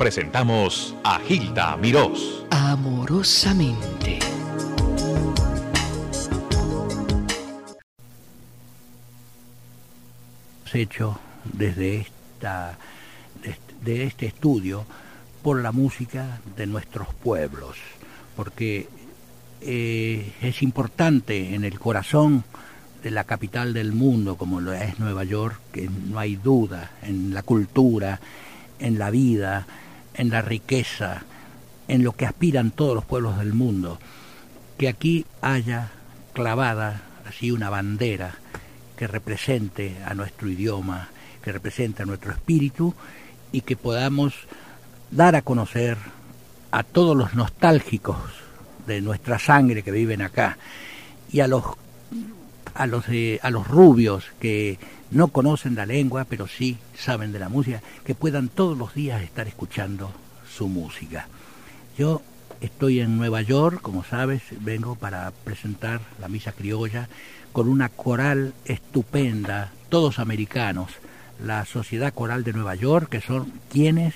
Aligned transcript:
presentamos 0.00 0.96
a 1.04 1.18
Gilda 1.18 1.76
Mirós. 1.76 2.46
Amorosamente. 2.48 4.18
hecho 10.72 11.20
desde 11.44 11.96
esta 11.96 12.78
de 13.84 14.04
este 14.04 14.24
estudio 14.24 14.86
por 15.42 15.60
la 15.60 15.70
música 15.70 16.40
de 16.56 16.66
nuestros 16.66 17.12
pueblos, 17.12 17.76
porque 18.36 18.88
eh, 19.60 20.32
es 20.40 20.62
importante 20.62 21.54
en 21.54 21.64
el 21.64 21.78
corazón 21.78 22.44
de 23.02 23.10
la 23.10 23.24
capital 23.24 23.74
del 23.74 23.92
mundo 23.92 24.36
como 24.36 24.62
lo 24.62 24.72
es 24.72 24.98
Nueva 24.98 25.24
York, 25.24 25.60
que 25.72 25.90
no 25.90 26.18
hay 26.18 26.36
duda 26.36 26.92
en 27.02 27.34
la 27.34 27.42
cultura, 27.42 28.18
en 28.78 28.98
la 28.98 29.10
vida, 29.10 29.66
en 30.20 30.28
la 30.28 30.42
riqueza, 30.42 31.22
en 31.88 32.04
lo 32.04 32.12
que 32.12 32.26
aspiran 32.26 32.72
todos 32.72 32.94
los 32.94 33.06
pueblos 33.06 33.38
del 33.38 33.54
mundo, 33.54 33.98
que 34.76 34.86
aquí 34.86 35.24
haya 35.40 35.92
clavada 36.34 37.00
así 37.26 37.50
una 37.50 37.70
bandera 37.70 38.34
que 38.98 39.06
represente 39.06 39.96
a 40.04 40.12
nuestro 40.12 40.50
idioma, 40.50 41.08
que 41.42 41.52
represente 41.52 42.02
a 42.02 42.06
nuestro 42.06 42.32
espíritu 42.32 42.94
y 43.50 43.62
que 43.62 43.76
podamos 43.76 44.34
dar 45.10 45.36
a 45.36 45.42
conocer 45.42 45.96
a 46.70 46.82
todos 46.82 47.16
los 47.16 47.34
nostálgicos 47.34 48.18
de 48.86 49.00
nuestra 49.00 49.38
sangre 49.38 49.82
que 49.82 49.90
viven 49.90 50.20
acá 50.20 50.58
y 51.32 51.40
a 51.40 51.48
los 51.48 51.64
a 52.74 52.86
los 52.86 53.06
a 53.40 53.50
los 53.50 53.66
rubios 53.66 54.26
que 54.38 54.78
no 55.10 55.28
conocen 55.28 55.74
la 55.74 55.86
lengua 55.86 56.24
pero 56.24 56.46
sí 56.46 56.78
saben 56.96 57.32
de 57.32 57.38
la 57.38 57.48
música 57.48 57.82
que 58.04 58.14
puedan 58.14 58.48
todos 58.48 58.76
los 58.76 58.94
días 58.94 59.22
estar 59.22 59.46
escuchando 59.48 60.12
su 60.48 60.68
música. 60.68 61.28
Yo 61.98 62.22
estoy 62.60 63.00
en 63.00 63.16
Nueva 63.16 63.42
York, 63.42 63.80
como 63.80 64.04
sabes, 64.04 64.42
vengo 64.60 64.94
para 64.94 65.30
presentar 65.44 66.00
la 66.20 66.28
misa 66.28 66.52
criolla 66.52 67.08
con 67.52 67.68
una 67.68 67.88
coral 67.88 68.54
estupenda, 68.64 69.72
todos 69.88 70.18
americanos, 70.18 70.92
la 71.44 71.64
Sociedad 71.64 72.12
Coral 72.12 72.44
de 72.44 72.52
Nueva 72.52 72.74
York, 72.74 73.08
que 73.08 73.20
son 73.20 73.52
quienes 73.70 74.14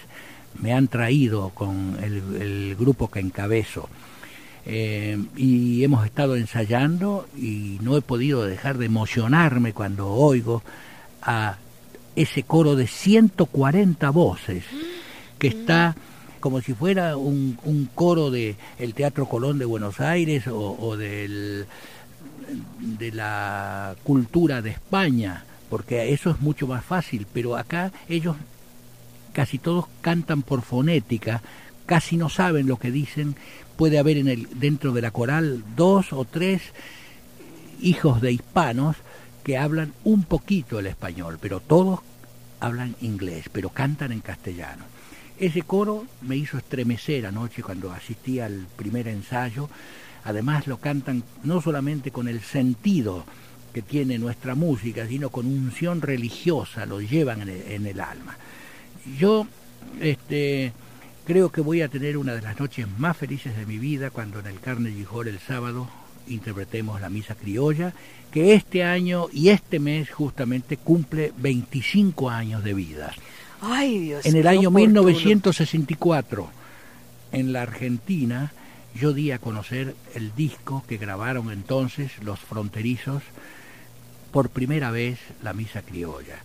me 0.61 0.72
han 0.72 0.88
traído 0.88 1.50
con 1.50 1.98
el, 2.02 2.77
grupo 2.77 3.11
que 3.11 3.20
encabezo. 3.20 3.88
Eh, 4.66 5.18
y 5.36 5.84
hemos 5.84 6.06
estado 6.06 6.36
ensayando 6.36 7.28
y 7.36 7.78
no 7.83 7.96
he 7.96 8.02
podido 8.02 8.44
dejar 8.44 8.78
de 8.78 8.86
emocionarme 8.86 9.72
cuando 9.72 10.08
oigo 10.08 10.62
a 11.25 11.56
ese 12.17 12.42
coro 12.44 12.77
de 12.77 12.86
140 12.86 14.11
voces 14.11 14.64
que 15.39 15.48
está 15.48 15.97
como 16.41 16.61
si 16.61 16.75
fuera 16.75 17.17
un, 17.17 17.58
un 17.64 17.89
coro 17.94 18.30
de 18.30 18.56
el 18.78 18.94
Teatro 18.94 19.27
Colón 19.27 19.58
de 19.58 19.64
Buenos 19.64 20.00
Aires 20.00 20.47
o, 20.47 20.77
o 20.78 20.97
del, 20.97 21.67
de 22.80 23.12
la 23.12 23.97
cultura 24.05 24.61
de 24.61 24.70
España 24.70 25.45
porque 25.75 26.12
eso 26.12 26.30
es 26.30 26.41
mucho 26.41 26.69
más 26.69 26.84
fácil, 26.84 27.27
pero 27.33 27.56
acá 27.56 27.91
ellos 28.08 28.36
casi 29.33 29.58
todos 29.58 29.86
cantan 30.02 30.42
por 30.42 30.62
fonética, 30.62 31.42
casi 31.84 32.17
no 32.17 32.28
saben 32.28 32.69
lo 32.69 32.77
que 32.77 32.92
dicen, 32.92 33.34
puede 33.77 33.98
haber 33.98 34.19
en 34.19 34.28
el 34.28 34.48
dentro 34.55 34.92
de 34.92 35.02
la 35.02 35.11
coral 35.11 35.64
dos 35.75 36.12
o 36.12 36.25
tres 36.25 36.62
hijos 37.80 38.20
de 38.20 38.33
hispanos 38.33 38.97
que 39.44 39.58
hablan 39.58 39.92
un 40.02 40.24
poquito 40.24 40.78
el 40.78 40.86
español, 40.86 41.38
pero 41.40 41.60
todos 41.60 42.00
hablan 42.60 42.96
inglés, 43.02 43.46
pero 43.52 43.68
cantan 43.68 44.10
en 44.10 44.20
castellano. 44.20 44.84
Ese 45.38 45.62
coro 45.62 46.06
me 46.22 46.36
hizo 46.36 46.56
estremecer 46.56 47.26
anoche 47.26 47.62
cuando 47.62 47.92
asistí 47.92 48.40
al 48.40 48.66
primer 48.76 49.06
ensayo. 49.06 49.68
Además 50.24 50.66
lo 50.66 50.78
cantan 50.78 51.22
no 51.42 51.60
solamente 51.60 52.10
con 52.10 52.26
el 52.26 52.40
sentido 52.40 53.24
que 53.74 53.83
tiene 53.83 54.18
nuestra 54.18 54.54
música, 54.54 55.06
sino 55.06 55.28
con 55.28 55.46
unción 55.46 56.00
religiosa, 56.00 56.86
lo 56.86 57.00
llevan 57.00 57.42
en 57.48 57.86
el, 57.86 58.00
alma. 58.00 58.36
Yo 59.18 59.46
este, 60.00 60.72
creo 61.27 61.50
que 61.50 61.60
voy 61.60 61.83
a 61.83 61.88
tener 61.88 62.16
una 62.16 62.34
de 62.34 62.40
las 62.40 62.58
noches 62.58 62.86
más 62.98 63.16
felices 63.16 63.56
de 63.56 63.66
mi 63.66 63.78
vida 63.78 64.10
cuando 64.10 64.38
en 64.38 64.46
el 64.46 64.60
Carnegie 64.60 65.06
Hall 65.10 65.28
el 65.28 65.40
sábado 65.40 65.88
interpretemos 66.29 67.01
la 67.01 67.08
misa 67.08 67.35
criolla, 67.35 67.92
que 68.30 68.55
este 68.55 68.83
año 68.83 69.29
y 69.33 69.51
este 69.51 69.79
mes 69.79 70.11
justamente 70.11 70.77
cumple 70.77 71.33
25 71.36 72.30
años 72.30 72.64
de 72.64 72.74
vida. 72.74 73.12
Ay, 73.61 73.98
Dios, 73.98 74.27
en 74.27 74.36
el 74.36 74.46
año 74.46 74.70
1964, 74.70 76.48
en 77.33 77.52
la 77.52 77.63
Argentina, 77.63 78.52
yo 78.95 79.13
di 79.13 79.30
a 79.30 79.39
conocer 79.39 79.95
el 80.14 80.34
disco 80.34 80.84
que 80.86 80.98
grabaron 80.98 81.51
entonces 81.51 82.13
los 82.23 82.39
fronterizos 82.39 83.23
por 84.30 84.51
primera 84.51 84.90
vez 84.90 85.18
la 85.42 85.52
misa 85.52 85.83
criolla. 85.83 86.36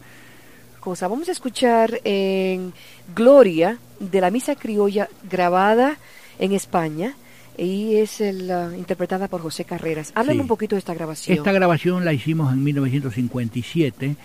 Cosa, 0.80 1.08
vamos 1.08 1.28
a 1.28 1.34
escuchar 1.34 2.00
en 2.04 2.74
Gloria 3.16 3.80
de 4.00 4.22
la 4.22 4.32
misa 4.32 4.56
criolla 4.56 5.10
grabada 5.30 5.98
en 6.40 6.54
España 6.54 7.16
y 7.60 7.98
es 7.98 8.22
interpretada 8.22 9.28
por 9.28 9.42
José 9.42 9.66
Carreras. 9.66 10.12
Háblame 10.16 10.42
un 10.42 10.48
poquito 10.48 10.76
de 10.76 10.80
esta 10.80 10.94
grabación. 10.94 11.38
Esta 11.38 11.52
grabación 11.52 12.06
la 12.06 12.14
hicimos 12.14 12.54
en 12.54 12.64
1957 12.64 14.16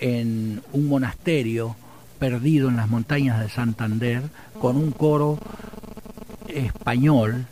en 0.00 0.62
un 0.72 0.88
monasterio 0.88 1.76
perdido 2.18 2.68
en 2.68 2.76
las 2.76 2.88
montañas 2.88 3.40
de 3.40 3.48
Santander 3.48 4.22
con 4.60 4.76
un 4.76 4.92
coro 4.92 5.38
español 6.48 7.46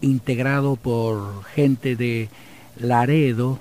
integrado 0.00 0.76
por 0.76 1.44
gente 1.44 1.96
de 1.96 2.28
Laredo, 2.76 3.58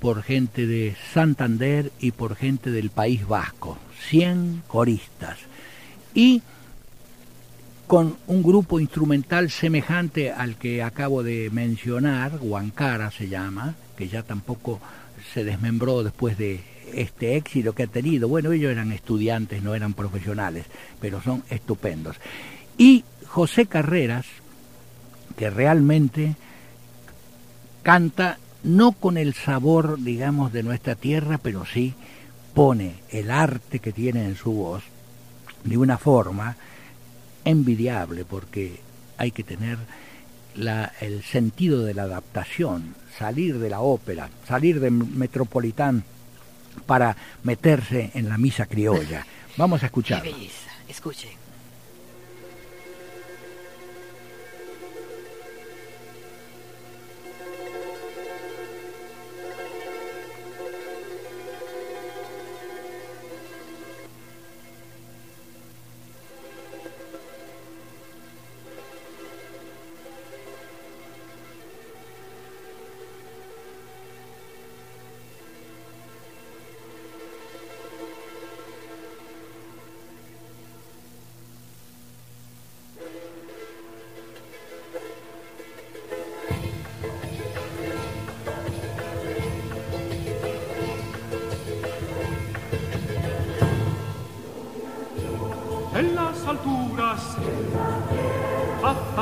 por 0.00 0.22
gente 0.22 0.66
de 0.66 0.96
Santander 1.12 1.92
y 2.00 2.10
por 2.10 2.34
gente 2.34 2.70
del 2.70 2.90
País 2.90 3.26
Vasco, 3.26 3.78
100 4.08 4.64
coristas. 4.66 5.38
Y 6.14 6.42
con 7.90 8.16
un 8.28 8.40
grupo 8.44 8.78
instrumental 8.78 9.50
semejante 9.50 10.30
al 10.30 10.54
que 10.54 10.80
acabo 10.80 11.24
de 11.24 11.50
mencionar, 11.50 12.38
Huancara 12.40 13.10
se 13.10 13.28
llama, 13.28 13.74
que 13.96 14.06
ya 14.06 14.22
tampoco 14.22 14.78
se 15.34 15.42
desmembró 15.42 16.04
después 16.04 16.38
de 16.38 16.60
este 16.94 17.34
éxito 17.34 17.72
que 17.72 17.82
ha 17.82 17.86
tenido. 17.88 18.28
Bueno, 18.28 18.52
ellos 18.52 18.70
eran 18.70 18.92
estudiantes, 18.92 19.64
no 19.64 19.74
eran 19.74 19.94
profesionales, 19.94 20.66
pero 21.00 21.20
son 21.20 21.42
estupendos. 21.50 22.14
Y 22.78 23.02
José 23.26 23.66
Carreras, 23.66 24.26
que 25.36 25.50
realmente 25.50 26.36
canta 27.82 28.38
no 28.62 28.92
con 28.92 29.16
el 29.16 29.34
sabor, 29.34 29.98
digamos, 29.98 30.52
de 30.52 30.62
nuestra 30.62 30.94
tierra, 30.94 31.38
pero 31.42 31.66
sí 31.66 31.94
pone 32.54 33.00
el 33.10 33.32
arte 33.32 33.80
que 33.80 33.90
tiene 33.90 34.26
en 34.26 34.36
su 34.36 34.52
voz 34.52 34.84
de 35.64 35.76
una 35.76 35.98
forma 35.98 36.56
envidiable, 37.44 38.24
porque 38.24 38.80
hay 39.16 39.30
que 39.30 39.42
tener 39.42 39.78
la, 40.54 40.92
el 41.00 41.22
sentido 41.22 41.84
de 41.84 41.94
la 41.94 42.02
adaptación, 42.04 42.94
salir 43.18 43.58
de 43.58 43.70
la 43.70 43.80
ópera, 43.80 44.30
salir 44.46 44.80
de 44.80 44.90
Metropolitán 44.90 46.04
para 46.86 47.16
meterse 47.42 48.10
en 48.14 48.28
la 48.28 48.38
misa 48.38 48.66
criolla. 48.66 49.26
Vamos 49.56 49.82
a 49.82 49.86
escuchar. 49.86 50.22
Escuchen. 50.88 51.30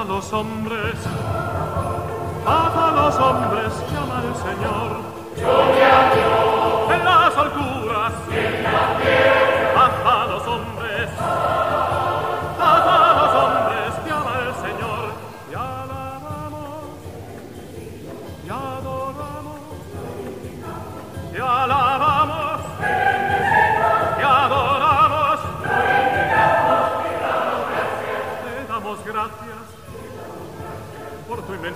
Los 0.04 0.32
hombres, 0.32 0.94
paz 2.44 2.76
a 2.76 2.90
los 2.90 3.14
hombres, 3.16 3.72
llama 3.92 4.22
el 4.26 4.34
Señor. 4.36 6.27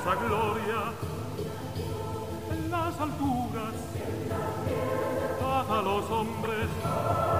esa 0.02 0.16
gloria 0.16 0.92
en 2.50 2.70
las 2.72 3.00
alturas, 3.00 3.74
paz 5.40 5.70
a 5.70 5.82
los 5.82 6.10
hombres. 6.10 7.31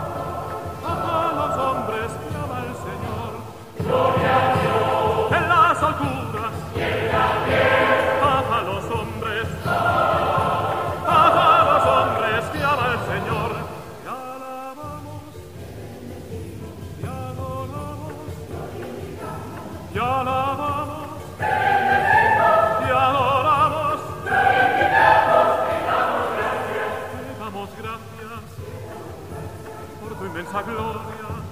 men 30.32 30.46
sa 30.46 30.62
gloria 30.62 31.51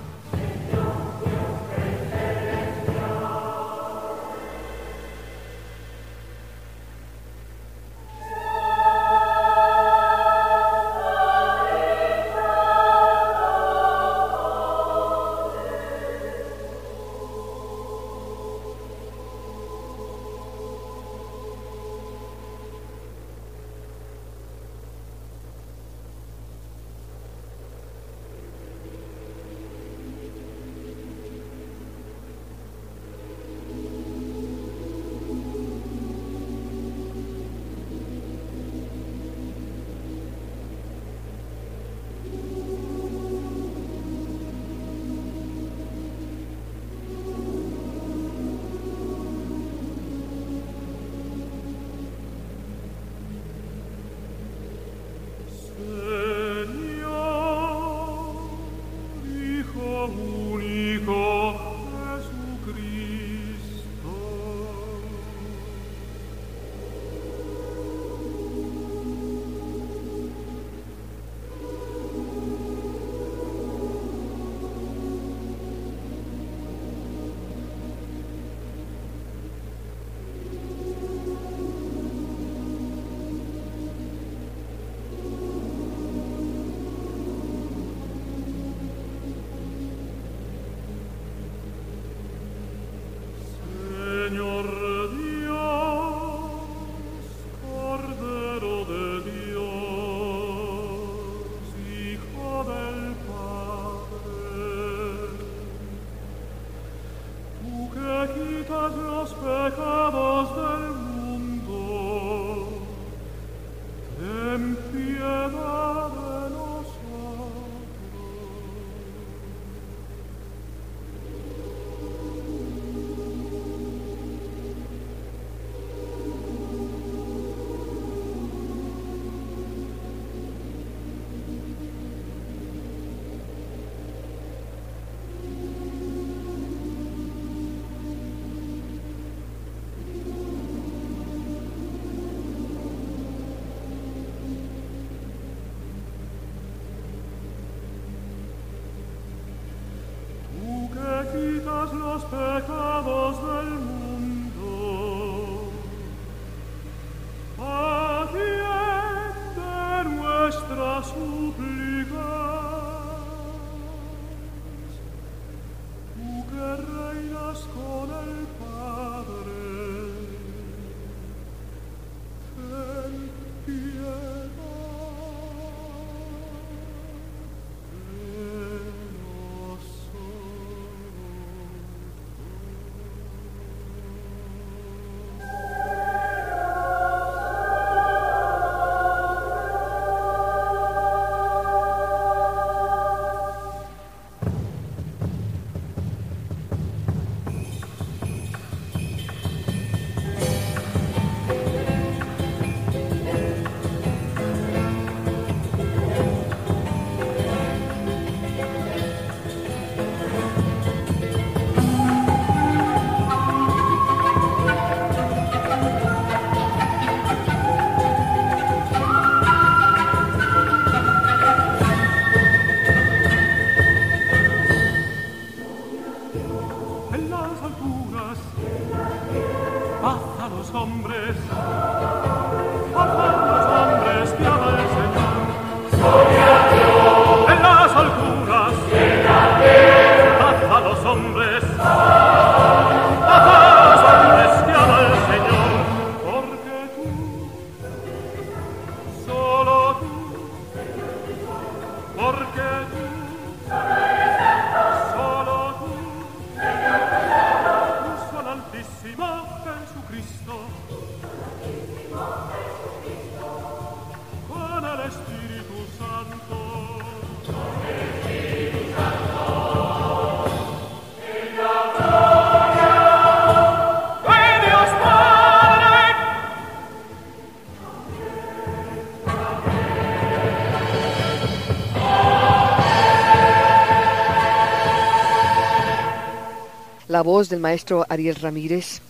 la 287.20 287.24
voz 287.24 287.50
del 287.50 287.60
maestro 287.60 288.06
Ariel 288.08 288.36
Ramírez 288.36 289.02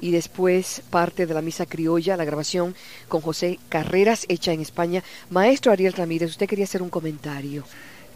y 0.00 0.12
después 0.12 0.84
parte 0.88 1.26
de 1.26 1.34
la 1.34 1.42
misa 1.42 1.66
criolla, 1.66 2.16
la 2.16 2.24
grabación 2.24 2.76
con 3.08 3.22
José 3.22 3.58
Carreras, 3.68 4.24
hecha 4.28 4.52
en 4.52 4.60
España. 4.60 5.02
Maestro 5.30 5.72
Ariel 5.72 5.94
Ramírez, 5.94 6.30
usted 6.30 6.46
quería 6.46 6.66
hacer 6.66 6.80
un 6.80 6.90
comentario. 6.90 7.64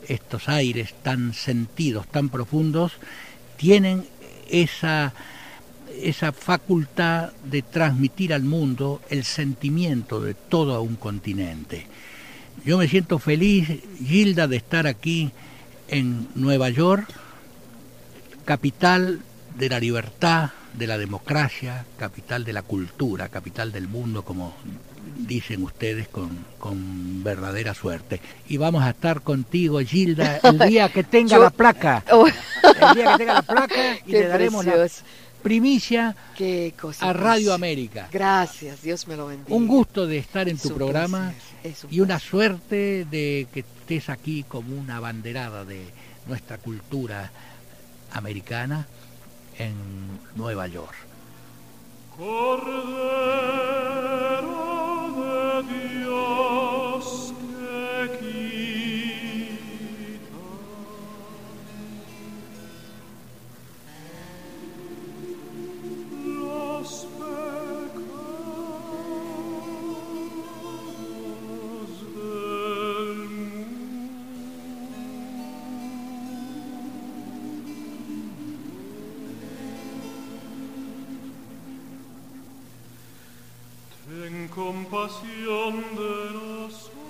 Estos 0.07 0.49
aires 0.49 0.95
tan 1.03 1.35
sentidos, 1.35 2.07
tan 2.07 2.29
profundos, 2.29 2.93
tienen 3.57 4.07
esa, 4.49 5.13
esa 6.01 6.31
facultad 6.31 7.33
de 7.45 7.63
transmitir 7.63 8.33
al 8.33 8.45
mundo 8.45 9.01
el 9.11 9.25
sentimiento 9.25 10.21
de 10.21 10.35
todo 10.35 10.81
un 10.81 10.95
continente. 10.95 11.89
Yo 12.65 12.79
me 12.79 12.87
siento 12.87 13.19
feliz, 13.19 13.69
Gilda, 13.99 14.47
de 14.47 14.59
estar 14.59 14.87
aquí 14.87 15.33
en 15.89 16.29
Nueva 16.37 16.71
York, 16.71 17.24
capital 18.45 19.21
de 19.57 19.69
la 19.69 19.81
libertad, 19.81 20.51
de 20.73 20.87
la 20.87 20.99
democracia, 20.99 21.85
capital 21.99 22.45
de 22.45 22.53
la 22.53 22.63
cultura, 22.63 23.29
capital 23.29 23.73
del 23.73 23.89
mundo, 23.89 24.25
como 24.25 24.55
dicen 25.17 25.63
ustedes 25.63 26.09
con, 26.09 26.45
con 26.59 27.23
verdadera 27.23 27.75
suerte. 27.75 28.21
Y 28.49 28.57
vamos 28.57 28.83
a 28.83 28.91
estar 28.91 29.23
contigo, 29.23 29.79
Gilda, 29.81 30.41
el 30.43 30.59
día 30.69 30.89
que 30.89 31.05
tenga 31.05 31.39
la 31.39 31.51
placa. 31.51 32.03
Oh. 32.13 32.27
El 32.27 32.95
día 32.95 33.13
que 33.13 33.19
tenga 33.19 33.35
la 33.35 33.43
placa 33.43 33.97
y 34.07 34.11
Qué 34.11 34.21
le 34.21 34.29
daremos 34.29 34.65
la 34.65 34.89
primicia 35.43 36.17
Qué 36.37 36.75
cosa 36.81 37.11
a. 37.11 37.13
Radio 37.13 37.53
América. 37.53 38.09
Gracias, 38.11 38.83
Dios 38.83 39.07
me 39.07 39.17
lo 39.17 39.27
bendiga. 39.27 39.55
Un 39.55 39.67
gusto 39.67 40.07
de 40.07 40.19
estar 40.19 40.49
en 40.49 40.57
Es 40.57 40.63
tu 40.63 40.71
un 40.71 40.75
programa 40.75 41.33
placer, 41.33 41.73
es 41.73 41.85
un 41.85 41.95
y 41.95 42.01
una 42.01 42.19
suerte 42.19 43.07
de 43.11 43.47
que 43.53 43.61
estés 43.61 44.09
aquí 44.09 44.45
como 44.49 44.75
una 44.77 44.99
banderada 45.01 45.65
de 45.65 45.85
nuestra 46.27 46.59
cultura 46.59 47.31
americana 48.15 48.87
en 49.59 49.75
Nueva 50.35 50.67
York. 50.67 50.95
Compasión 85.05 85.83
de 85.97 86.33
nosotros. 86.33 87.04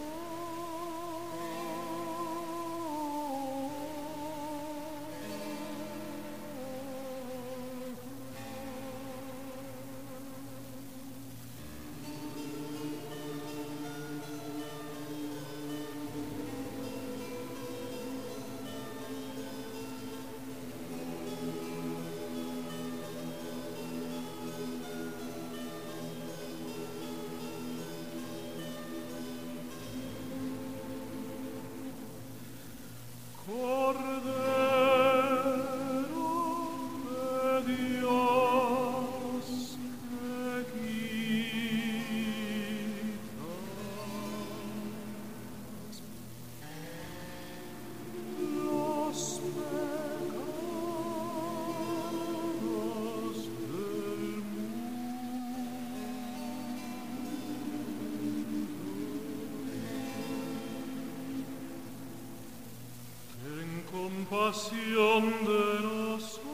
Compasión 64.29 65.31
de 65.45 65.83
nosotros. 65.83 66.54